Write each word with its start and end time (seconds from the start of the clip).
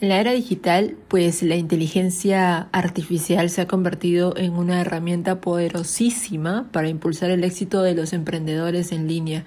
En 0.00 0.08
la 0.08 0.18
era 0.18 0.32
digital, 0.32 0.96
pues 1.08 1.42
la 1.42 1.56
inteligencia 1.56 2.70
artificial 2.72 3.50
se 3.50 3.60
ha 3.60 3.66
convertido 3.66 4.34
en 4.34 4.54
una 4.54 4.80
herramienta 4.80 5.42
poderosísima 5.42 6.70
para 6.72 6.88
impulsar 6.88 7.30
el 7.30 7.44
éxito 7.44 7.82
de 7.82 7.94
los 7.94 8.14
emprendedores 8.14 8.92
en 8.92 9.08
línea. 9.08 9.44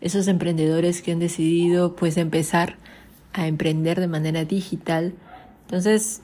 Esos 0.00 0.26
emprendedores 0.26 1.02
que 1.02 1.12
han 1.12 1.20
decidido 1.20 1.94
pues 1.94 2.16
empezar 2.16 2.78
a 3.32 3.46
emprender 3.46 4.00
de 4.00 4.08
manera 4.08 4.44
digital. 4.44 5.14
Entonces, 5.66 6.22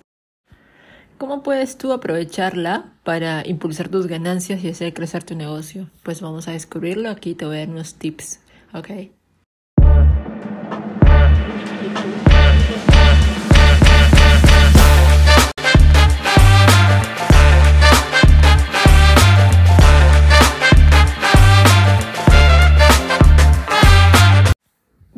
¿cómo 1.16 1.44
puedes 1.44 1.78
tú 1.78 1.92
aprovecharla 1.92 2.92
para 3.04 3.46
impulsar 3.46 3.90
tus 3.90 4.08
ganancias 4.08 4.64
y 4.64 4.70
hacer 4.70 4.92
crecer 4.92 5.22
tu 5.22 5.36
negocio? 5.36 5.88
Pues 6.02 6.20
vamos 6.20 6.48
a 6.48 6.50
descubrirlo. 6.50 7.10
Aquí 7.10 7.36
te 7.36 7.44
voy 7.44 7.58
a 7.58 7.60
dar 7.60 7.68
unos 7.68 7.94
tips. 7.94 8.40
¿Ok? 8.74 8.90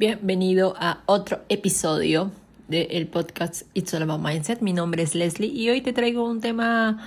Bienvenido 0.00 0.76
a 0.78 1.02
otro 1.04 1.40
episodio 1.50 2.30
del 2.68 3.06
podcast 3.06 3.64
It's 3.74 3.92
All 3.92 4.00
About 4.00 4.22
Mindset. 4.22 4.62
Mi 4.62 4.72
nombre 4.72 5.02
es 5.02 5.14
Leslie 5.14 5.52
y 5.52 5.68
hoy 5.68 5.82
te 5.82 5.92
traigo 5.92 6.26
un 6.26 6.40
tema 6.40 7.06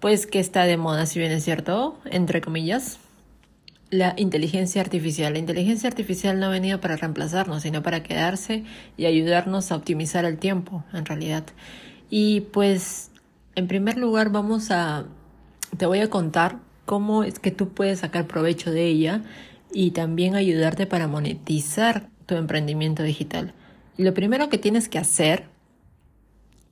pues 0.00 0.26
que 0.26 0.40
está 0.40 0.64
de 0.64 0.78
moda, 0.78 1.04
si 1.04 1.18
bien 1.18 1.30
es 1.30 1.44
cierto, 1.44 1.98
entre 2.06 2.40
comillas, 2.40 3.00
la 3.90 4.14
inteligencia 4.16 4.80
artificial. 4.80 5.34
La 5.34 5.40
inteligencia 5.40 5.90
artificial 5.90 6.40
no 6.40 6.46
ha 6.46 6.48
venido 6.48 6.80
para 6.80 6.96
reemplazarnos, 6.96 7.64
sino 7.64 7.82
para 7.82 8.02
quedarse 8.02 8.64
y 8.96 9.04
ayudarnos 9.04 9.70
a 9.70 9.76
optimizar 9.76 10.24
el 10.24 10.38
tiempo, 10.38 10.84
en 10.94 11.04
realidad. 11.04 11.44
Y 12.08 12.40
pues, 12.40 13.10
en 13.56 13.68
primer 13.68 13.98
lugar, 13.98 14.30
vamos 14.30 14.70
a, 14.70 15.04
te 15.76 15.84
voy 15.84 15.98
a 15.98 16.08
contar 16.08 16.60
cómo 16.86 17.24
es 17.24 17.38
que 17.38 17.50
tú 17.50 17.74
puedes 17.74 17.98
sacar 17.98 18.26
provecho 18.26 18.70
de 18.70 18.86
ella 18.86 19.22
y 19.70 19.90
también 19.90 20.34
ayudarte 20.34 20.86
para 20.86 21.08
monetizar 21.08 22.08
tu 22.32 22.38
emprendimiento 22.38 23.02
digital. 23.02 23.52
Y 23.98 24.04
lo 24.04 24.14
primero 24.14 24.48
que 24.48 24.56
tienes 24.56 24.88
que 24.88 24.98
hacer, 24.98 25.44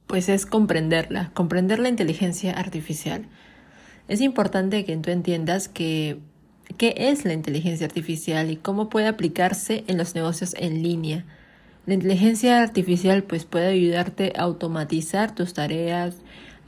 pues 0.06 0.30
es 0.30 0.47
comprenderla, 0.47 1.33
comprender 1.34 1.78
la 1.78 1.91
inteligencia 1.91 2.53
artificial. 2.55 3.27
Es 4.08 4.22
importante 4.22 4.86
que 4.86 4.97
tú 4.97 5.11
entiendas 5.11 5.69
que 5.69 6.19
qué 6.78 6.94
es 6.97 7.27
la 7.27 7.34
inteligencia 7.34 7.86
artificial 7.86 8.50
y 8.50 8.56
cómo 8.56 8.88
puede 8.88 9.06
aplicarse 9.06 9.84
en 9.86 9.98
los 9.98 10.14
negocios 10.14 10.55
en 10.58 10.83
línea. 10.83 11.27
La 11.84 11.92
inteligencia 11.92 12.62
artificial 12.62 13.22
pues 13.22 13.44
puede 13.44 13.66
ayudarte 13.66 14.33
a 14.36 14.42
automatizar 14.42 15.34
tus 15.34 15.53
tareas, 15.53 16.16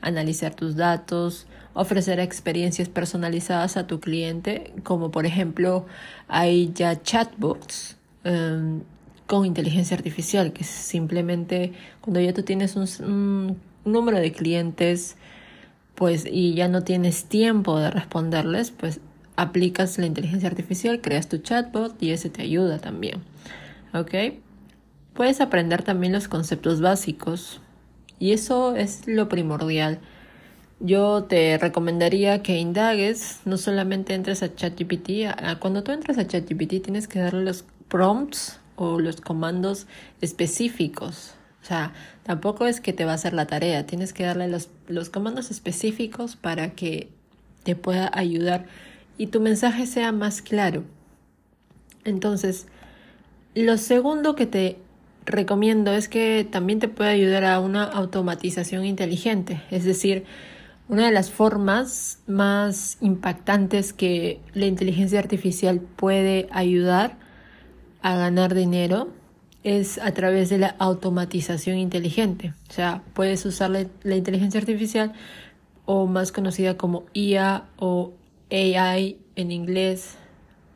analizar 0.03 0.55
tus 0.55 0.77
datos, 0.77 1.47
ofrecer 1.73 2.21
experiencias 2.21 2.91
personalizadas 2.91 3.79
a 3.79 3.87
tu 3.87 4.01
cliente, 4.01 4.75
como 4.83 5.11
por 5.11 5.25
ejemplo 5.25 5.87
hay 6.29 6.73
ya 6.75 7.03
chatbots 7.03 7.97
Em, 8.25 8.83
con 9.27 9.47
inteligencia 9.47 9.97
artificial, 9.97 10.53
que 10.53 10.63
simplemente 10.63 11.73
cuando 12.01 12.21
ya 12.21 12.35
tú 12.35 12.43
tienes 12.43 12.77
un, 12.77 13.57
número 13.85 14.19
de 14.19 14.31
clientes, 14.31 15.17
pues 15.95 16.27
y 16.31 16.55
ya 16.55 16.69
no 16.69 16.83
tienes 16.83 17.25
tiempo 17.25 17.79
de 17.79 17.91
responderles, 17.91 18.71
pues 18.71 19.01
aplicas 19.37 19.99
la 19.99 20.07
inteligencia 20.07 20.49
artificial, 20.49 21.01
creas 21.01 21.29
tu 21.29 21.39
chatbot 21.39 22.01
y 22.03 22.11
ese 22.11 22.31
te 22.31 22.43
ayuda 22.43 22.79
también. 22.79 23.23
¿Ok? 23.95 24.15
Puedes 25.15 25.41
aprender 25.41 25.83
también 25.83 26.13
los 26.13 26.29
conceptos 26.29 26.81
básicos 26.81 27.61
y 28.19 28.33
eso 28.33 28.77
es 28.77 29.07
lo 29.07 29.29
primordial. 29.29 29.99
Yo 30.79 31.25
te 31.25 31.59
recomendaría 31.59 32.43
que 32.43 32.59
indagues, 32.59 33.41
no 33.45 33.57
solamente 33.57 34.15
entres 34.15 34.43
a 34.43 34.55
ChatGPT, 34.55 35.59
cuando 35.59 35.83
tú 35.83 35.93
entras 35.93 36.19
a 36.19 36.27
ChatGPT 36.27 36.83
tienes 36.83 37.09
que 37.09 37.21
darle 37.21 37.45
los 37.45 37.65
prompts 37.93 38.59
o 38.77 38.99
los 38.99 39.21
comandos 39.21 39.87
específicos. 40.23 41.35
O 41.63 41.65
sea, 41.67 41.93
tampoco 42.23 42.67
es 42.67 42.81
que 42.81 42.95
te 42.95 43.05
va 43.05 43.13
a 43.13 43.17
hacer 43.17 43.35
la 43.35 43.47
tarea, 43.47 43.87
tienes 43.87 44.15
que 44.15 44.25
darle 44.25 44.49
los, 44.49 44.71
los 44.89 45.11
comandos 45.11 45.51
específicos 45.51 46.35
para 46.35 46.71
que 46.71 47.11
te 47.65 47.77
pueda 47.77 48.11
ayudar 48.15 48.65
y 49.19 49.27
tu 49.27 49.41
mensaje 49.41 49.87
sea 49.87 50.11
más 50.11 50.41
claro. 50.41 50.85
Entonces, 52.05 52.67
lo 53.55 53.77
segundo 53.77 54.35
que 54.35 54.47
te 54.47 54.79
recomiendo 55.27 55.93
es 55.93 56.09
que 56.09 56.49
también 56.51 56.79
te 56.79 56.89
puede 56.89 57.11
ayudar 57.11 57.45
a 57.45 57.61
una 57.61 57.85
automatización 57.85 58.87
inteligente, 58.87 59.63
es 59.71 59.85
decir, 59.85 60.25
una 60.89 61.07
de 61.07 61.13
las 61.13 61.31
formas 61.31 62.21
más 62.27 62.97
impactantes 63.03 63.93
que 63.93 64.41
la 64.55 64.65
inteligencia 64.65 65.19
artificial 65.19 65.81
puede 65.81 66.49
ayudar 66.51 67.22
a 68.03 68.17
ganar 68.17 68.55
dinero 68.55 69.09
es 69.65 69.99
a 69.99 70.13
través 70.13 70.51
de 70.51 70.59
la 70.59 70.75
automatización 70.79 71.79
inteligente. 71.79 72.53
O 72.69 72.73
sea, 72.73 73.03
puedes 73.15 73.45
usar 73.47 73.71
la, 73.71 74.17
inteligencia 74.17 74.61
artificial 74.61 75.13
o 75.85 76.07
más 76.07 76.33
conocida 76.33 76.77
como 76.77 77.05
IA 77.13 77.65
o 77.77 78.13
AI 78.51 79.19
en 79.37 79.53
inglés 79.53 80.17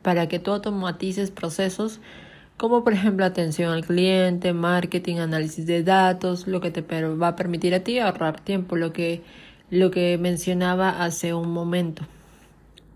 para 0.01 0.27
que 0.27 0.39
tú 0.39 0.51
automatices 0.51 1.31
procesos 1.31 1.99
como 2.55 2.83
por 2.83 2.93
ejemplo 2.93 3.23
atención 3.23 3.71
al 3.71 3.85
cliente, 3.85 4.51
marketing, 4.51 5.17
análisis 5.17 5.67
de 5.67 5.83
datos, 5.83 6.47
lo 6.47 6.59
que 6.59 6.71
te 6.71 6.81
va 6.81 7.27
a 7.27 7.35
permitir 7.35 7.75
a 7.75 7.81
ti 7.81 7.99
ahorrar 7.99 8.39
tiempo, 8.39 8.75
lo 8.75 8.93
que, 8.93 9.21
lo 9.69 9.91
que 9.91 10.17
mencionaba 10.17 11.03
hace 11.03 11.35
un 11.35 11.51
momento. 11.51 12.03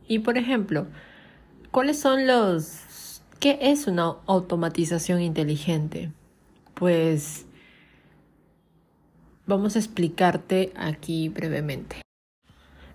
Y 0.08 0.20
por 0.20 0.40
ejemplo, 0.40 0.88
¿cuáles 1.70 2.00
son 2.00 2.26
los 2.26 2.64
¿Qué 3.42 3.58
es 3.60 3.88
una 3.88 4.18
automatización 4.28 5.20
inteligente? 5.20 6.12
Pues 6.76 7.48
vamos 9.48 9.76
a 9.76 9.80
explicarte 9.80 10.72
aquí 10.76 11.28
brevemente. 11.30 12.04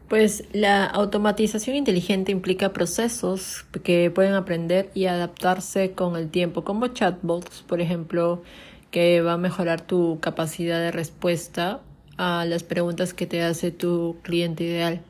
Pues 0.09 0.45
la 0.53 0.84
automatización 0.84 1.75
inteligente 1.75 2.31
implica 2.31 2.73
procesos 2.73 3.67
que 3.83 4.09
pueden 4.12 4.34
aprender 4.34 4.89
y 4.95 5.07
adaptarse 5.07 5.91
con 5.95 6.15
el 6.15 6.31
tiempo, 6.31 6.63
como 6.63 6.87
chatbots, 6.87 7.65
por 7.67 7.81
ejemplo, 7.81 8.45
que 8.93 9.23
va 9.23 9.33
a 9.33 9.39
mejorar 9.39 9.81
tu 9.81 10.21
capacidad 10.21 10.78
de 10.78 10.93
respuesta 10.93 11.81
a 12.19 12.45
las 12.45 12.63
preguntas 12.63 13.15
que 13.15 13.27
te 13.27 13.43
hace 13.43 13.73
tu 13.73 14.19
cliente 14.23 14.63
ideal. 14.63 15.01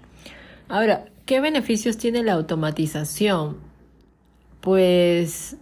Ahora, 0.70 1.04
¿qué 1.26 1.40
beneficios 1.42 1.98
tiene 1.98 2.22
la 2.22 2.32
automatización? 2.32 3.65
Pues 4.60 5.56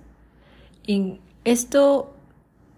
esto 1.44 2.14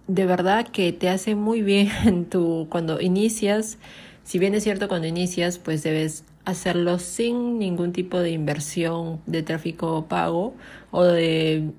de 0.09 0.27
verdad 0.27 0.69
que 0.69 0.93
te 0.93 1.09
hace 1.09 1.34
muy 1.34 1.62
bien 1.62 1.91
en 2.04 2.27
tu, 2.27 2.66
cuando 2.71 3.00
inicias, 3.00 3.78
si 4.25 4.38
bien 4.38 4.54
es 4.54 4.65
cierto 4.65 4.88
cuando 4.88 5.06
inicias, 5.06 5.59
pues 5.59 5.82
debes 5.82 6.25
hacerlo 6.44 6.99
sin 6.99 7.59
ningún 7.59 7.93
tipo 7.93 8.21
de 8.21 8.31
inversión 8.31 9.21
de 9.27 9.43
tráfico 9.43 10.06
pago 10.09 10.54
o 10.93 11.03
de, 11.03 11.71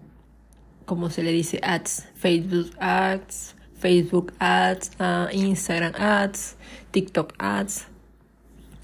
como 0.85 1.09
se 1.09 1.23
le 1.23 1.31
dice, 1.31 1.59
ads, 1.63 2.07
Facebook 2.15 2.71
ads, 2.79 3.55
Facebook 3.79 4.33
ads, 4.39 4.91
ah, 4.99 5.29
Instagram 5.31 5.93
ads, 5.95 6.57
TikTok 6.91 7.33
ads, 7.37 7.87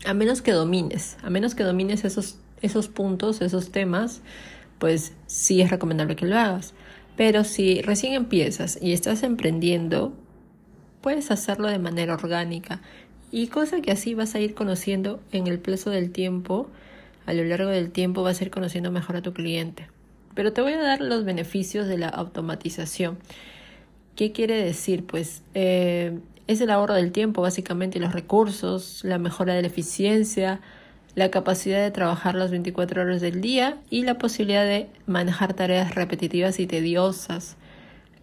a 0.06 0.14
menos 0.14 0.42
que 0.42 0.52
domines, 0.52 1.18
a 1.22 1.30
menos 1.30 1.56
que 1.56 1.64
domines 1.64 2.06
esos, 2.06 2.38
esos 2.62 2.88
puntos, 2.88 3.42
esos 3.42 3.72
temas, 3.72 4.22
pues 4.84 5.14
sí 5.28 5.62
es 5.62 5.72
recomendable 5.72 6.18
que 6.18 6.26
lo 6.26 6.38
hagas. 6.38 6.74
Pero 7.16 7.46
si 7.46 7.82
recién 7.82 8.16
empiezas 8.16 8.78
y 8.82 8.92
estás 8.92 9.24
emprendiendo, 9.24 10.12
puedes 11.00 11.32
hacerlo 11.32 11.70
de 11.70 11.80
manera 11.80 12.16
orgánica 12.16 12.82
y 13.32 13.48
cosa 13.48 13.80
que 13.80 13.92
así 13.92 14.14
vas 14.14 14.36
a 14.36 14.42
ir 14.42 14.56
conociendo 14.56 15.22
en 15.32 15.48
el 15.48 15.58
plazo 15.58 15.90
del 15.90 16.12
tiempo, 16.12 16.68
a 17.26 17.32
lo 17.32 17.46
largo 17.46 17.70
del 17.70 17.92
tiempo 17.92 18.24
vas 18.24 18.42
a 18.42 18.44
ir 18.44 18.52
conociendo 18.52 18.92
mejor 18.92 19.16
a 19.16 19.22
tu 19.22 19.32
cliente. 19.32 19.88
Pero 20.36 20.52
te 20.52 20.60
voy 20.60 20.74
a 20.74 20.82
dar 20.82 21.00
los 21.00 21.24
beneficios 21.24 21.88
de 21.88 21.98
la 21.98 22.10
automatización. 22.10 23.20
¿Qué 24.18 24.34
quiere 24.34 24.62
decir? 24.62 25.06
Pues 25.06 25.44
eh, 25.54 26.20
es 26.48 26.60
el 26.60 26.70
ahorro 26.70 26.96
del 26.96 27.14
tiempo 27.14 27.42
básicamente 27.42 28.02
los 28.02 28.12
recursos, 28.12 29.00
la 29.06 29.18
mejora 29.18 29.54
de 29.54 29.62
la 29.62 29.68
eficiencia, 29.70 30.60
la 31.16 31.30
capacidad 31.30 31.82
de 31.82 31.92
trabajar 31.92 32.36
las 32.36 32.52
24 32.52 33.02
horas 33.02 33.22
del 33.22 33.42
día 33.42 33.78
y 33.90 34.04
la 34.04 34.18
posibilidad 34.18 34.66
de 34.66 34.90
manejar 35.06 35.54
tareas 35.54 35.94
repetitivas 35.96 36.60
y 36.60 36.68
tediosas, 36.68 37.56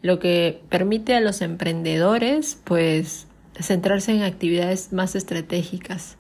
lo 0.03 0.19
que 0.19 0.61
permite 0.69 1.15
a 1.15 1.21
los 1.21 1.41
emprendedores 1.43 2.59
pues 2.65 3.27
centrarse 3.61 4.13
en 4.13 4.23
actividades 4.23 4.93
más 4.93 5.15
estratégicas, 5.15 6.17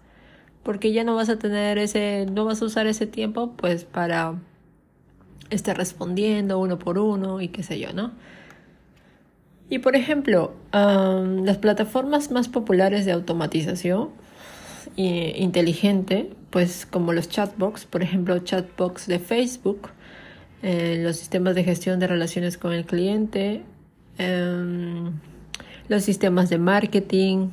porque 0.62 0.92
ya 0.92 1.04
no 1.04 1.16
vas 1.16 1.28
a 1.28 1.38
tener 1.38 1.78
ese 1.78 2.26
no 2.30 2.44
vas 2.44 2.62
a 2.62 2.66
usar 2.66 2.86
ese 2.86 3.06
tiempo 3.06 3.52
pues 3.56 3.84
para 3.84 4.34
estar 5.48 5.76
respondiendo 5.76 6.58
uno 6.58 6.78
por 6.78 6.98
uno 6.98 7.40
y 7.40 7.48
qué 7.48 7.62
sé 7.62 7.80
yo, 7.80 7.92
¿no? 7.92 8.12
Y 9.68 9.78
por 9.78 9.96
ejemplo, 9.96 10.52
las 10.72 11.58
plataformas 11.58 12.30
más 12.30 12.48
populares 12.48 13.06
de 13.06 13.12
automatización 13.12 14.10
inteligente, 14.96 16.30
pues 16.50 16.86
como 16.86 17.12
los 17.12 17.28
chatbox, 17.28 17.86
por 17.86 18.02
ejemplo, 18.02 18.38
chatbox 18.40 19.06
de 19.06 19.18
Facebook, 19.18 19.90
eh, 20.62 21.00
los 21.02 21.16
sistemas 21.16 21.54
de 21.54 21.64
gestión 21.64 22.00
de 22.00 22.06
relaciones 22.06 22.58
con 22.58 22.72
el 22.72 22.84
cliente, 22.84 23.62
em, 24.18 25.12
los 25.88 26.02
sistemas 26.04 26.50
de 26.50 26.58
marketing, 26.58 27.48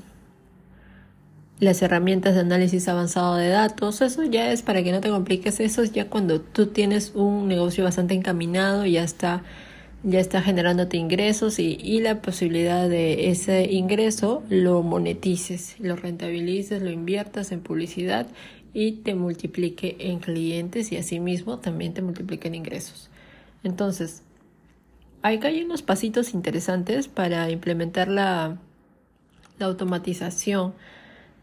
las 1.60 1.82
herramientas 1.82 2.36
de 2.36 2.42
análisis 2.42 2.88
avanzado 2.88 3.36
de 3.36 3.48
datos, 3.50 4.02
eso 4.02 4.24
ya 4.24 4.52
es 4.52 4.62
para 4.62 4.84
que 4.84 4.92
no 4.92 5.00
te 5.00 5.10
compliques, 5.10 5.60
eso 5.60 5.82
es 5.82 5.92
ya 5.92 6.10
cuando 6.10 6.42
tú 6.42 6.68
tienes 6.68 7.14
un 7.16 7.48
negocio 7.48 7.84
bastante 7.84 8.14
encaminado, 8.14 8.86
ya 8.86 9.04
está 9.04 9.44
ya 10.04 10.20
está 10.20 10.42
generándote 10.44 10.96
ingresos 10.96 11.58
y, 11.60 11.78
y, 11.82 12.02
la 12.02 12.22
posibilidad 12.22 12.88
de 12.88 13.30
ese 13.30 13.72
ingreso 13.72 14.44
lo 14.48 14.84
monetices, 14.84 15.76
lo 15.80 15.96
rentabilices, 15.96 16.84
lo 16.84 16.92
inviertas 16.92 17.52
en 17.52 17.62
publicidad 17.62 18.28
y 18.74 18.94
te 18.94 19.16
multiplique 19.16 19.98
en 20.00 20.20
clientes 20.20 20.92
y 20.92 20.98
asimismo 20.98 21.60
también 21.60 21.94
te 21.94 22.02
multiplique 22.02 22.48
en 22.48 22.56
ingresos. 22.56 23.10
Entonces, 23.64 24.24
acá 25.22 25.48
hay 25.48 25.64
unos 25.64 25.82
pasitos 25.82 26.34
interesantes 26.34 27.08
para 27.08 27.50
implementar 27.50 28.08
la, 28.08 28.58
la 29.60 29.66
automatización. 29.66 30.74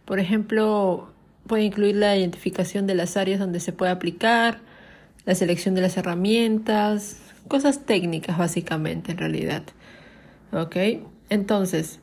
Por 0.04 0.20
ejemplo, 0.20 1.12
puede 1.46 1.64
incluir 1.64 1.96
la 1.96 2.16
identificación 2.16 2.86
de 2.86 2.94
las 2.94 3.16
áreas 3.16 3.40
donde 3.40 3.60
se 3.60 3.72
puede 3.72 3.92
aplicar, 3.92 4.60
la 5.24 5.34
selección 5.34 5.74
de 5.74 5.80
las 5.80 5.96
herramientas, 5.96 7.18
cosas 7.48 7.84
técnicas 7.84 8.38
básicamente 8.38 9.12
en 9.12 9.18
realidad. 9.18 9.62
¿Ok? 10.52 10.76
Entonces, 11.30 12.00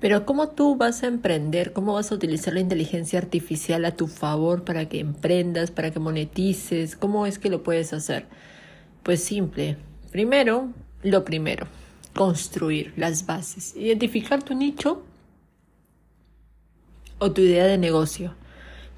pero 0.00 0.26
¿cómo 0.26 0.48
tú 0.48 0.76
vas 0.76 1.02
a 1.02 1.06
emprender? 1.06 1.72
¿Cómo 1.72 1.94
vas 1.94 2.12
a 2.12 2.14
utilizar 2.14 2.54
la 2.54 2.60
inteligencia 2.60 3.18
artificial 3.18 3.84
a 3.84 3.96
tu 3.96 4.06
favor 4.06 4.64
para 4.64 4.88
que 4.88 5.00
emprendas, 5.00 5.70
para 5.70 5.90
que 5.90 5.98
monetices? 5.98 6.96
¿Cómo 6.96 7.26
es 7.26 7.38
que 7.38 7.48
lo 7.48 7.62
puedes 7.62 7.92
hacer? 7.92 8.26
Pues 9.02 9.22
simple. 9.22 9.78
Primero, 10.10 10.68
lo 11.02 11.24
primero, 11.24 11.66
construir 12.14 12.92
las 12.96 13.26
bases, 13.26 13.74
identificar 13.76 14.42
tu 14.42 14.54
nicho 14.54 15.02
o 17.18 17.32
tu 17.32 17.40
idea 17.40 17.66
de 17.66 17.78
negocio. 17.78 18.34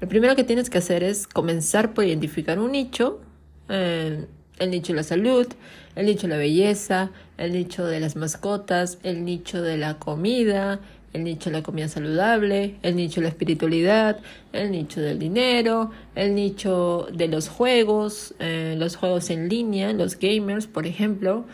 Lo 0.01 0.07
primero 0.07 0.35
que 0.35 0.43
tienes 0.43 0.69
que 0.69 0.77
hacer 0.77 1.03
es 1.03 1.27
comenzar 1.27 1.93
por 1.93 2.05
identificar 2.05 2.59
un 2.59 2.71
nicho, 2.71 3.21
eh, 3.67 4.25
el 4.59 4.71
nicho 4.71 4.93
de 4.93 4.97
la 4.97 5.03
salud, 5.03 5.47
el 5.95 6.05
nicho 6.05 6.23
de 6.23 6.33
la 6.33 6.37
belleza, 6.37 7.11
el 7.39 7.53
nicho 7.53 7.85
de 7.85 7.99
las 7.99 8.15
mascotas, 8.15 8.99
el 9.01 9.25
nicho 9.25 9.61
de 9.61 9.77
la 9.77 9.97
comida, 9.97 10.79
el 11.13 11.23
nicho 11.23 11.49
de 11.49 11.57
la 11.57 11.63
comida 11.63 11.87
saludable, 11.87 12.75
el 12.83 12.95
nicho 12.95 13.21
de 13.21 13.23
la 13.23 13.29
espiritualidad, 13.29 14.19
el 14.53 14.71
nicho 14.71 15.01
del 15.01 15.17
dinero, 15.17 15.89
el 16.13 16.35
nicho 16.35 17.07
de 17.11 17.27
los 17.27 17.49
juegos, 17.49 18.35
eh, 18.39 18.75
los 18.77 18.95
juegos 18.95 19.31
en 19.31 19.49
línea, 19.49 19.91
los 19.93 20.19
gamers, 20.19 20.67
por 20.67 20.85
ejemplo, 20.85 21.45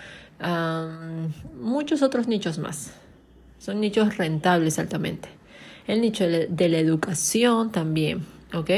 muchos 1.62 2.02
otros 2.02 2.28
nichos 2.28 2.58
más. 2.60 2.92
Son 3.60 3.80
nichos 3.80 4.18
rentables 4.18 4.78
altamente. 4.80 5.30
El 5.88 6.02
nicho 6.02 6.26
de 6.28 6.70
la 6.70 6.78
educación 6.78 7.72
también. 7.72 8.26
¿ok? 8.54 8.70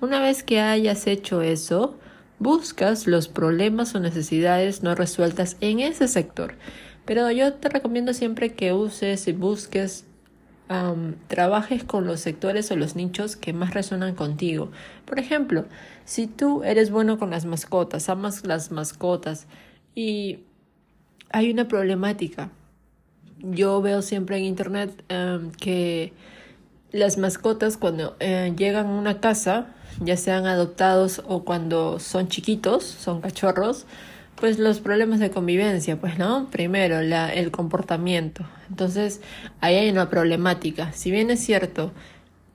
Una 0.00 0.20
vez 0.20 0.42
que 0.42 0.60
hayas 0.60 1.06
hecho 1.06 1.42
eso, 1.42 1.96
buscas 2.38 3.06
los 3.06 3.28
problemas 3.28 3.94
o 3.94 4.00
necesidades 4.00 4.82
no 4.82 4.94
resueltas 4.94 5.56
en 5.60 5.80
ese 5.80 6.08
sector. 6.08 6.54
Pero 7.04 7.30
yo 7.30 7.54
te 7.54 7.68
recomiendo 7.68 8.14
siempre 8.14 8.54
que 8.54 8.72
uses 8.72 9.28
y 9.28 9.32
busques, 9.32 10.04
trabajes 11.28 11.84
con 11.84 12.06
los 12.06 12.20
sectores 12.20 12.70
o 12.70 12.76
los 12.76 12.96
nichos 12.96 13.36
que 13.36 13.52
más 13.52 13.74
resuenan 13.74 14.14
contigo. 14.14 14.70
Por 15.04 15.18
ejemplo, 15.18 15.66
si 16.04 16.26
tú 16.26 16.64
eres 16.64 16.90
bueno 16.90 17.18
con 17.18 17.30
las 17.30 17.44
mascotas, 17.44 18.08
amas 18.08 18.46
las 18.46 18.70
mascotas 18.70 19.46
y 19.94 20.40
hay 21.30 21.50
una 21.50 21.68
problemática. 21.68 22.50
Yo 23.38 23.82
veo 23.82 24.00
siempre 24.00 24.38
en 24.38 24.44
internet 24.44 25.04
que 25.58 26.12
las 26.92 27.18
mascotas 27.18 27.76
cuando 27.76 28.16
eh, 28.20 28.54
llegan 28.56 28.86
a 28.86 28.98
una 28.98 29.20
casa, 29.20 29.74
ya 30.00 30.16
sean 30.16 30.46
adoptados 30.46 31.22
o 31.26 31.44
cuando 31.44 31.98
son 31.98 32.28
chiquitos, 32.28 32.84
son 32.84 33.20
cachorros, 33.20 33.86
pues 34.36 34.58
los 34.58 34.80
problemas 34.80 35.20
de 35.20 35.30
convivencia, 35.30 35.98
pues 35.98 36.18
no, 36.18 36.48
primero 36.50 36.98
el 36.98 37.50
comportamiento. 37.50 38.44
Entonces 38.68 39.20
ahí 39.60 39.76
hay 39.76 39.90
una 39.90 40.10
problemática. 40.10 40.92
Si 40.92 41.10
bien 41.10 41.30
es 41.30 41.40
cierto, 41.40 41.92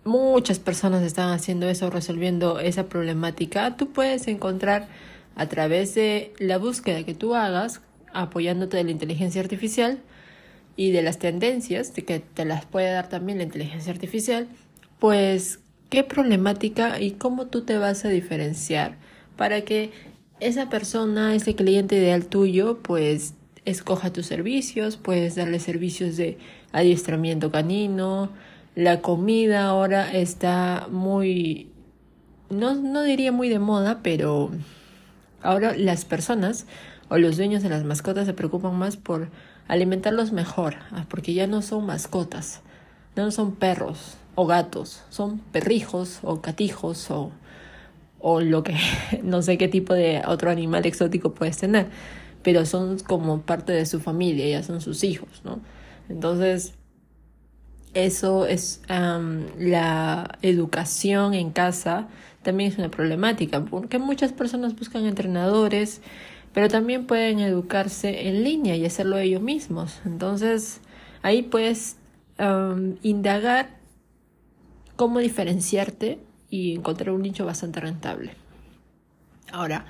muchas 0.03 0.59
personas 0.59 1.03
están 1.03 1.31
haciendo 1.31 1.69
eso, 1.69 1.89
resolviendo 1.89 2.59
esa 2.59 2.87
problemática, 2.87 3.77
tú 3.77 3.91
puedes 3.91 4.27
encontrar 4.27 4.87
a 5.35 5.47
través 5.47 5.95
de 5.95 6.33
la 6.39 6.57
búsqueda 6.57 7.03
que 7.03 7.13
tú 7.13 7.35
hagas, 7.35 7.81
apoyándote 8.13 8.77
de 8.77 8.83
la 8.83 8.91
inteligencia 8.91 9.41
artificial, 9.41 9.99
y 10.75 10.91
de 10.91 11.01
las 11.01 11.19
tendencias, 11.19 11.93
de 11.93 12.05
que 12.05 12.19
te 12.21 12.45
las 12.45 12.65
puede 12.65 12.89
dar 12.89 13.09
también 13.09 13.37
la 13.37 13.43
inteligencia 13.43 13.91
artificial, 13.91 14.47
pues 14.97 15.59
qué 15.89 16.03
problemática 16.03 16.99
y 16.99 17.11
cómo 17.11 17.47
tú 17.47 17.61
te 17.61 17.77
vas 17.77 18.05
a 18.05 18.09
diferenciar 18.09 18.97
para 19.35 19.61
que 19.61 19.91
esa 20.39 20.69
persona, 20.69 21.35
ese 21.35 21.55
cliente 21.55 21.97
ideal 21.97 22.27
tuyo, 22.27 22.79
pues 22.81 23.33
escoja 23.65 24.13
tus 24.13 24.25
servicios, 24.25 24.97
puedes 24.97 25.35
darle 25.35 25.59
servicios 25.59 26.15
de 26.17 26.37
adiestramiento 26.71 27.51
canino, 27.51 28.29
la 28.75 29.01
comida 29.01 29.65
ahora 29.65 30.13
está 30.13 30.87
muy, 30.89 31.69
no, 32.49 32.75
no 32.75 33.03
diría 33.03 33.31
muy 33.31 33.49
de 33.49 33.59
moda, 33.59 33.99
pero 34.01 34.51
ahora 35.41 35.75
las 35.75 36.05
personas 36.05 36.65
o 37.09 37.17
los 37.17 37.37
dueños 37.37 37.63
de 37.63 37.69
las 37.69 37.83
mascotas 37.83 38.27
se 38.27 38.33
preocupan 38.33 38.75
más 38.75 38.95
por 38.95 39.29
alimentarlos 39.67 40.31
mejor, 40.31 40.75
ah, 40.91 41.05
porque 41.09 41.33
ya 41.33 41.47
no 41.47 41.61
son 41.61 41.85
mascotas, 41.85 42.61
no 43.15 43.31
son 43.31 43.55
perros 43.55 44.17
o 44.35 44.45
gatos, 44.45 45.03
son 45.09 45.39
perrijos 45.39 46.19
o 46.23 46.41
catijos 46.41 47.09
o, 47.11 47.31
o 48.19 48.41
lo 48.41 48.63
que, 48.63 48.75
no 49.23 49.41
sé 49.41 49.57
qué 49.57 49.67
tipo 49.67 49.93
de 49.93 50.21
otro 50.27 50.49
animal 50.49 50.85
exótico 50.85 51.33
puedes 51.33 51.57
tener, 51.57 51.87
pero 52.43 52.65
son 52.65 52.99
como 52.99 53.41
parte 53.41 53.71
de 53.73 53.85
su 53.85 53.99
familia, 53.99 54.47
ya 54.47 54.63
son 54.63 54.81
sus 54.81 55.03
hijos, 55.03 55.41
¿no? 55.43 55.59
Entonces, 56.09 56.73
eso 57.93 58.45
es 58.45 58.81
la 58.87 60.37
educación 60.41 61.33
en 61.33 61.51
casa 61.51 62.07
también 62.43 62.71
es 62.71 62.77
una 62.77 62.89
problemática 62.89 63.65
porque 63.65 63.97
muchas 63.97 64.31
personas 64.31 64.75
buscan 64.75 65.05
entrenadores 65.05 66.01
pero 66.53 66.67
también 66.67 67.05
pueden 67.05 67.39
educarse 67.39 68.27
en 68.27 68.43
línea 68.43 68.75
y 68.75 68.85
hacerlo 68.85 69.17
ellos 69.17 69.41
mismos. 69.41 69.99
Entonces, 70.05 70.81
ahí 71.21 71.43
puedes 71.43 71.97
indagar 73.01 73.78
cómo 74.99 75.19
diferenciarte 75.19 76.19
y 76.49 76.75
encontrar 76.75 77.11
un 77.11 77.21
nicho 77.21 77.45
bastante 77.45 77.79
rentable. 77.79 78.31
Ahora, 79.49 79.85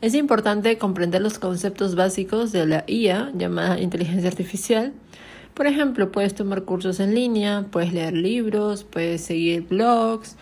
es 0.00 0.14
importante 0.14 0.78
comprender 0.78 1.20
los 1.20 1.38
conceptos 1.38 1.96
básicos 1.96 2.50
de 2.50 2.64
la 2.64 2.84
IA 2.86 3.30
llamada 3.34 3.78
inteligencia 3.78 4.26
artificial. 4.26 4.94
Por 5.52 5.66
ejemplo, 5.66 6.10
puedes 6.10 6.34
tomar 6.34 6.62
cursos 6.62 6.98
en 6.98 7.14
línea, 7.14 7.66
puedes 7.70 7.92
leer 7.92 8.14
libros, 8.14 8.84
puedes 8.84 9.20
seguir 9.20 9.68
blogs, 9.68 10.36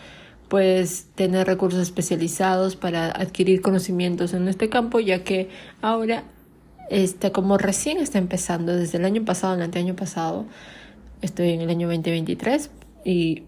puedes 0.47 1.07
tener 1.15 1.45
recursos 1.45 1.81
especializados 1.81 2.77
para 2.77 3.07
adquirir 3.07 3.61
conocimientos 3.61 4.33
en 4.33 4.47
este 4.47 4.69
campo, 4.69 5.01
ya 5.01 5.25
que 5.25 5.49
ahora, 5.81 6.23
está, 6.89 7.33
como 7.33 7.57
recién 7.57 7.97
está 7.97 8.19
empezando, 8.19 8.73
desde 8.73 8.99
el 8.99 9.03
año 9.03 9.25
pasado, 9.25 9.61
el 9.61 9.77
año 9.77 9.97
pasado, 9.97 10.45
estoy 11.21 11.49
en 11.49 11.59
el 11.59 11.69
año 11.69 11.89
2023 11.89 12.69
y 13.03 13.43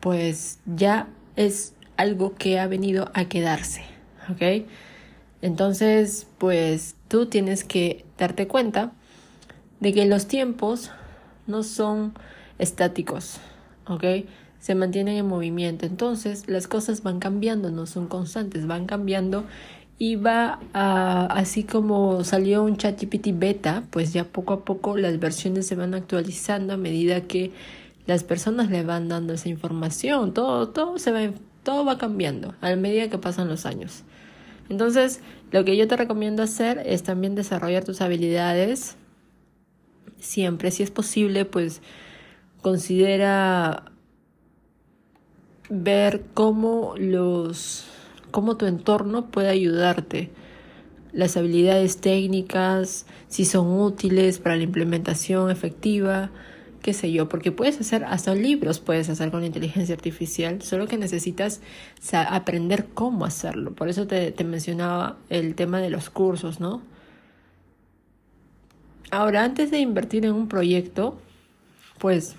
pues 0.00 0.58
ya 0.66 1.08
es 1.36 1.74
algo 1.96 2.34
que 2.34 2.58
ha 2.58 2.66
venido 2.66 3.10
a 3.14 3.26
quedarse, 3.26 3.82
¿ok? 4.30 4.66
Entonces, 5.42 6.26
pues 6.38 6.96
tú 7.08 7.26
tienes 7.26 7.64
que 7.64 8.04
darte 8.18 8.46
cuenta 8.46 8.92
de 9.80 9.92
que 9.92 10.06
los 10.06 10.26
tiempos 10.26 10.90
no 11.46 11.62
son 11.62 12.14
estáticos, 12.58 13.38
¿ok? 13.86 14.04
se 14.60 14.74
mantienen 14.74 15.16
en 15.16 15.26
movimiento. 15.26 15.86
Entonces 15.86 16.48
las 16.48 16.66
cosas 16.66 17.02
van 17.02 17.20
cambiando, 17.20 17.70
no 17.70 17.86
son 17.86 18.06
constantes, 18.06 18.66
van 18.66 18.86
cambiando 18.86 19.44
y 19.98 20.16
va 20.16 20.60
a, 20.72 21.26
así 21.26 21.64
como 21.64 22.22
salió 22.24 22.62
un 22.62 22.76
ChatGPT 22.76 23.28
beta, 23.32 23.84
pues 23.90 24.12
ya 24.12 24.24
poco 24.24 24.52
a 24.52 24.64
poco 24.64 24.96
las 24.96 25.18
versiones 25.18 25.66
se 25.66 25.74
van 25.74 25.94
actualizando 25.94 26.74
a 26.74 26.76
medida 26.76 27.22
que 27.22 27.52
las 28.08 28.24
personas 28.24 28.70
le 28.70 28.82
van 28.82 29.08
dando 29.08 29.34
esa 29.34 29.50
información, 29.50 30.32
todo, 30.32 30.70
todo 30.70 30.98
se 30.98 31.12
va, 31.12 31.30
todo 31.62 31.84
va 31.84 31.98
cambiando 31.98 32.54
a 32.62 32.74
medida 32.74 33.10
que 33.10 33.18
pasan 33.18 33.48
los 33.48 33.66
años. 33.66 34.02
Entonces, 34.70 35.20
lo 35.52 35.62
que 35.66 35.76
yo 35.76 35.86
te 35.86 35.94
recomiendo 35.94 36.42
hacer 36.42 36.82
es 36.86 37.02
también 37.02 37.34
desarrollar 37.34 37.84
tus 37.84 38.00
habilidades 38.00 38.96
siempre, 40.18 40.70
si 40.70 40.82
es 40.82 40.90
posible, 40.90 41.44
pues 41.44 41.82
considera 42.62 43.92
ver 45.68 46.24
cómo 46.32 46.94
los 46.96 47.84
cómo 48.30 48.56
tu 48.56 48.64
entorno 48.64 49.30
puede 49.30 49.50
ayudarte 49.50 50.30
las 51.12 51.36
habilidades 51.36 51.98
técnicas 51.98 53.04
si 53.28 53.44
son 53.44 53.80
útiles 53.80 54.38
para 54.38 54.56
la 54.56 54.62
implementación 54.62 55.50
efectiva 55.50 56.30
qué 56.82 56.92
sé 56.92 57.12
yo, 57.12 57.28
porque 57.28 57.52
puedes 57.52 57.80
hacer 57.80 58.04
hasta 58.04 58.34
libros, 58.34 58.80
puedes 58.80 59.08
hacer 59.08 59.30
con 59.30 59.44
inteligencia 59.44 59.94
artificial, 59.94 60.62
solo 60.62 60.86
que 60.86 60.96
necesitas 60.96 61.60
aprender 62.12 62.86
cómo 62.94 63.24
hacerlo. 63.24 63.72
Por 63.74 63.88
eso 63.88 64.06
te, 64.06 64.32
te 64.32 64.44
mencionaba 64.44 65.16
el 65.28 65.54
tema 65.54 65.80
de 65.80 65.90
los 65.90 66.10
cursos, 66.10 66.60
¿no? 66.60 66.82
Ahora, 69.10 69.44
antes 69.44 69.70
de 69.70 69.78
invertir 69.78 70.26
en 70.26 70.32
un 70.32 70.48
proyecto, 70.48 71.18
pues 71.98 72.36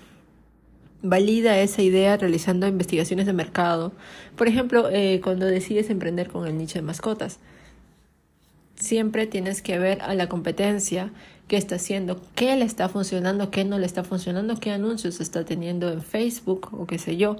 valida 1.02 1.58
esa 1.60 1.82
idea 1.82 2.16
realizando 2.16 2.66
investigaciones 2.66 3.26
de 3.26 3.32
mercado. 3.32 3.92
Por 4.36 4.48
ejemplo, 4.48 4.88
eh, 4.90 5.20
cuando 5.22 5.46
decides 5.46 5.90
emprender 5.90 6.28
con 6.28 6.46
el 6.46 6.56
nicho 6.56 6.78
de 6.78 6.82
mascotas, 6.82 7.38
siempre 8.74 9.26
tienes 9.26 9.62
que 9.62 9.78
ver 9.78 10.02
a 10.02 10.14
la 10.14 10.28
competencia 10.28 11.10
qué 11.50 11.56
está 11.56 11.74
haciendo, 11.74 12.20
qué 12.36 12.54
le 12.54 12.64
está 12.64 12.88
funcionando, 12.88 13.50
qué 13.50 13.64
no 13.64 13.76
le 13.76 13.84
está 13.84 14.04
funcionando, 14.04 14.54
qué 14.60 14.70
anuncios 14.70 15.20
está 15.20 15.44
teniendo 15.44 15.90
en 15.90 16.00
Facebook 16.00 16.68
o 16.70 16.86
qué 16.86 16.96
sé 16.96 17.16
yo. 17.16 17.38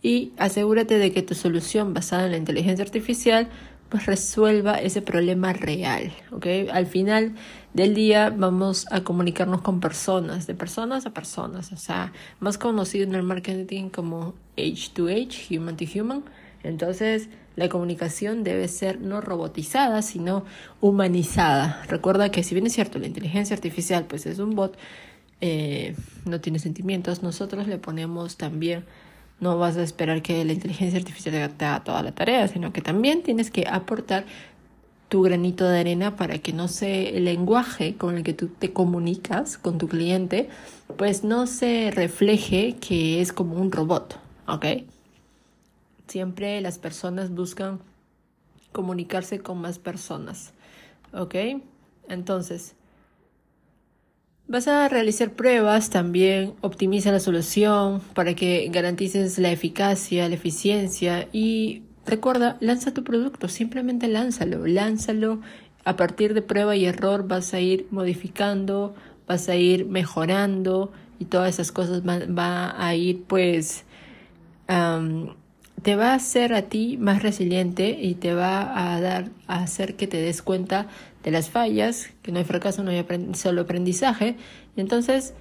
Y 0.00 0.32
asegúrate 0.38 0.96
de 0.96 1.12
que 1.12 1.20
tu 1.20 1.34
solución 1.34 1.92
basada 1.92 2.24
en 2.24 2.30
la 2.30 2.38
inteligencia 2.38 2.82
artificial 2.82 3.50
pues 3.90 4.06
resuelva 4.06 4.76
ese 4.76 5.02
problema 5.02 5.52
real, 5.52 6.14
¿ok? 6.30 6.46
Al 6.72 6.86
final 6.86 7.34
del 7.74 7.94
día 7.94 8.30
vamos 8.34 8.86
a 8.90 9.04
comunicarnos 9.04 9.60
con 9.60 9.80
personas, 9.80 10.46
de 10.46 10.54
personas 10.54 11.04
a 11.04 11.10
personas, 11.10 11.72
o 11.72 11.76
sea, 11.76 12.10
más 12.40 12.56
conocido 12.56 13.04
en 13.04 13.14
el 13.14 13.22
marketing 13.22 13.90
como 13.90 14.32
age 14.56 14.92
to 14.94 15.08
age, 15.08 15.54
human 15.54 15.76
to 15.76 15.84
human. 15.84 16.24
Entonces, 16.62 17.28
la 17.56 17.68
comunicación 17.68 18.44
debe 18.44 18.68
ser 18.68 19.00
no 19.00 19.20
robotizada, 19.20 20.02
sino 20.02 20.44
humanizada. 20.80 21.82
Recuerda 21.88 22.30
que 22.30 22.42
si 22.42 22.54
bien 22.54 22.66
es 22.66 22.72
cierto, 22.72 22.98
la 22.98 23.06
inteligencia 23.06 23.54
artificial 23.54 24.06
pues 24.06 24.26
es 24.26 24.38
un 24.38 24.54
bot, 24.54 24.76
eh, 25.40 25.94
no 26.24 26.40
tiene 26.40 26.58
sentimientos, 26.58 27.22
nosotros 27.22 27.66
le 27.66 27.78
ponemos 27.78 28.36
también 28.36 28.84
no 29.42 29.58
vas 29.58 29.76
a 29.76 29.82
esperar 29.82 30.22
que 30.22 30.44
la 30.44 30.52
inteligencia 30.52 30.98
artificial 30.98 31.52
te 31.56 31.64
haga 31.64 31.82
toda 31.82 32.02
la 32.02 32.12
tarea, 32.12 32.46
sino 32.46 32.72
que 32.72 32.80
también 32.80 33.24
tienes 33.24 33.50
que 33.50 33.66
aportar 33.68 34.24
tu 35.08 35.20
granito 35.22 35.68
de 35.68 35.80
arena 35.80 36.16
para 36.16 36.38
que 36.38 36.52
no 36.52 36.68
se 36.68 37.16
el 37.16 37.24
lenguaje 37.26 37.96
con 37.96 38.16
el 38.16 38.22
que 38.22 38.32
tú 38.32 38.48
te 38.48 38.72
comunicas 38.72 39.58
con 39.58 39.78
tu 39.78 39.88
cliente, 39.88 40.48
pues 40.96 41.24
no 41.24 41.46
se 41.48 41.90
refleje 41.90 42.76
que 42.80 43.20
es 43.20 43.32
como 43.32 43.56
un 43.56 43.72
robot, 43.72 44.18
¿ok? 44.46 44.64
Siempre 46.08 46.60
las 46.60 46.78
personas 46.78 47.30
buscan 47.30 47.80
comunicarse 48.72 49.40
con 49.40 49.60
más 49.60 49.78
personas, 49.78 50.52
¿ok? 51.12 51.34
Entonces, 52.08 52.74
Vas 54.48 54.68
a 54.68 54.86
realizar 54.88 55.30
pruebas 55.30 55.88
también, 55.88 56.52
optimiza 56.60 57.10
la 57.10 57.20
solución 57.20 58.02
para 58.12 58.34
que 58.34 58.68
garantices 58.70 59.38
la 59.38 59.50
eficacia, 59.50 60.28
la 60.28 60.34
eficiencia 60.34 61.28
y 61.32 61.84
recuerda, 62.04 62.58
lanza 62.60 62.92
tu 62.92 63.02
producto, 63.02 63.48
simplemente 63.48 64.08
lánzalo, 64.08 64.66
lánzalo. 64.66 65.40
A 65.84 65.96
partir 65.96 66.34
de 66.34 66.42
prueba 66.42 66.76
y 66.76 66.84
error 66.84 67.26
vas 67.26 67.54
a 67.54 67.60
ir 67.60 67.86
modificando, 67.90 68.94
vas 69.26 69.48
a 69.48 69.56
ir 69.56 69.86
mejorando 69.86 70.92
y 71.18 71.24
todas 71.24 71.54
esas 71.54 71.72
cosas 71.72 72.04
van 72.04 72.36
va 72.36 72.74
a 72.84 72.94
ir 72.94 73.22
pues 73.24 73.84
te 75.80 75.96
va 75.96 76.12
a 76.12 76.14
hacer 76.14 76.54
a 76.54 76.62
ti 76.62 76.96
más 76.98 77.22
resiliente 77.22 77.98
y 78.00 78.14
te 78.14 78.34
va 78.34 78.94
a 78.94 79.00
dar 79.00 79.30
a 79.46 79.62
hacer 79.62 79.96
que 79.96 80.06
te 80.06 80.20
des 80.20 80.42
cuenta 80.42 80.86
de 81.24 81.30
las 81.30 81.50
fallas, 81.50 82.10
que 82.22 82.32
no 82.32 82.38
hay 82.38 82.44
fracaso, 82.44 82.82
no 82.82 82.90
hay 82.90 83.04
solo 83.34 83.62
aprendizaje. 83.62 84.36
Entonces, 84.76 85.34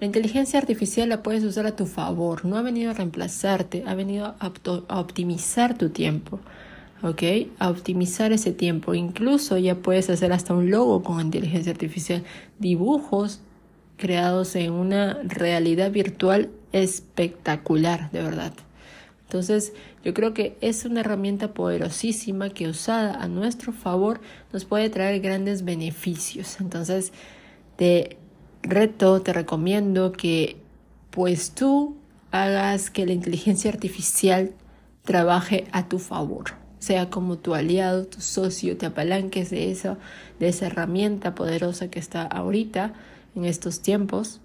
la 0.00 0.06
inteligencia 0.06 0.58
artificial 0.58 1.08
la 1.08 1.22
puedes 1.22 1.42
usar 1.42 1.66
a 1.66 1.74
tu 1.74 1.86
favor, 1.86 2.44
no 2.44 2.56
ha 2.56 2.62
venido 2.62 2.90
a 2.90 2.94
reemplazarte, 2.94 3.84
ha 3.86 3.94
venido 3.94 4.26
a, 4.38 4.52
a 4.88 5.00
optimizar 5.00 5.76
tu 5.76 5.90
tiempo. 5.90 6.38
¿ok? 7.02 7.22
A 7.58 7.70
optimizar 7.70 8.32
ese 8.32 8.52
tiempo. 8.52 8.94
Incluso 8.94 9.58
ya 9.58 9.76
puedes 9.76 10.10
hacer 10.10 10.32
hasta 10.32 10.54
un 10.54 10.70
logo 10.70 11.02
con 11.02 11.20
inteligencia 11.20 11.72
artificial, 11.72 12.24
dibujos 12.58 13.40
creados 13.96 14.54
en 14.56 14.72
una 14.72 15.18
realidad 15.24 15.90
virtual 15.90 16.50
espectacular, 16.72 18.10
de 18.10 18.22
verdad. 18.22 18.52
Entonces, 19.28 19.74
yo 20.02 20.14
creo 20.14 20.32
que 20.32 20.56
es 20.62 20.86
una 20.86 21.00
herramienta 21.00 21.52
poderosísima 21.52 22.48
que 22.48 22.66
usada 22.66 23.12
a 23.22 23.28
nuestro 23.28 23.74
favor 23.74 24.22
nos 24.54 24.64
puede 24.64 24.88
traer 24.88 25.20
grandes 25.20 25.66
beneficios. 25.66 26.62
Entonces, 26.62 27.12
te 27.76 28.16
reto, 28.62 29.20
te 29.20 29.34
recomiendo 29.34 30.12
que 30.12 30.56
pues 31.10 31.50
tú 31.50 31.98
hagas 32.30 32.88
que 32.88 33.04
la 33.04 33.12
inteligencia 33.12 33.70
artificial 33.70 34.54
trabaje 35.04 35.66
a 35.72 35.88
tu 35.88 35.98
favor, 35.98 36.54
sea 36.78 37.10
como 37.10 37.36
tu 37.36 37.54
aliado, 37.54 38.06
tu 38.06 38.22
socio, 38.22 38.78
te 38.78 38.86
apalanques 38.86 39.50
de 39.50 39.70
eso, 39.70 39.98
de 40.40 40.48
esa 40.48 40.68
herramienta 40.68 41.34
poderosa 41.34 41.90
que 41.90 41.98
está 41.98 42.22
ahorita 42.22 42.94
en 43.36 43.44
estos 43.44 43.82
tiempos 43.82 44.40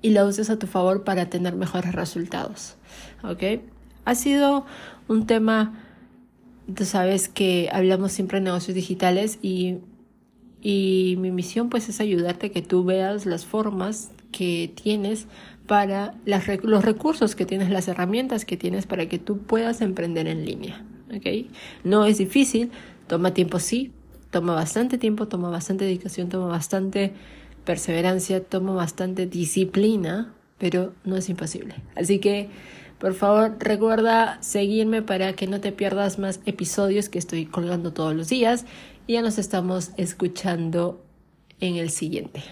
y 0.00 0.10
la 0.10 0.24
uses 0.24 0.48
a 0.48 0.58
tu 0.58 0.66
favor 0.66 1.04
para 1.04 1.28
tener 1.28 1.54
mejores 1.54 1.94
resultados. 1.94 2.76
¿Ok? 3.22 3.42
Ha 4.04 4.14
sido 4.14 4.66
un 5.08 5.26
tema, 5.26 5.74
tú 6.74 6.84
sabes 6.84 7.28
que 7.28 7.68
hablamos 7.72 8.12
siempre 8.12 8.38
de 8.38 8.44
negocios 8.44 8.74
digitales 8.74 9.38
y, 9.42 9.78
y 10.60 11.16
mi 11.18 11.30
misión 11.30 11.68
pues 11.70 11.88
es 11.88 12.00
ayudarte 12.00 12.46
a 12.46 12.50
que 12.50 12.62
tú 12.62 12.84
veas 12.84 13.26
las 13.26 13.44
formas 13.44 14.10
que 14.30 14.72
tienes 14.82 15.26
para 15.66 16.14
las, 16.24 16.44
los 16.62 16.84
recursos 16.84 17.34
que 17.34 17.46
tienes, 17.46 17.70
las 17.70 17.88
herramientas 17.88 18.44
que 18.44 18.56
tienes 18.56 18.86
para 18.86 19.08
que 19.08 19.18
tú 19.18 19.38
puedas 19.38 19.80
emprender 19.80 20.26
en 20.26 20.44
línea. 20.44 20.84
¿okay? 21.14 21.50
No 21.84 22.04
es 22.04 22.18
difícil, 22.18 22.70
toma 23.06 23.32
tiempo 23.32 23.58
sí, 23.58 23.92
toma 24.30 24.54
bastante 24.54 24.98
tiempo, 24.98 25.28
toma 25.28 25.48
bastante 25.50 25.84
dedicación, 25.84 26.28
toma 26.28 26.48
bastante 26.48 27.12
perseverancia, 27.64 28.42
toma 28.42 28.74
bastante 28.74 29.26
disciplina, 29.26 30.34
pero 30.58 30.92
no 31.04 31.16
es 31.16 31.28
imposible. 31.28 31.76
Así 31.94 32.18
que 32.18 32.48
por 33.04 33.12
favor, 33.12 33.56
recuerda 33.58 34.38
seguirme 34.40 35.02
para 35.02 35.34
que 35.34 35.46
no 35.46 35.60
te 35.60 35.72
pierdas 35.72 36.18
más 36.18 36.40
episodios 36.46 37.10
que 37.10 37.18
estoy 37.18 37.44
colgando 37.44 37.92
todos 37.92 38.14
los 38.14 38.30
días. 38.30 38.64
Y 39.06 39.12
ya 39.12 39.20
nos 39.20 39.36
estamos 39.36 39.90
escuchando 39.98 41.04
en 41.60 41.76
el 41.76 41.90
siguiente. 41.90 42.42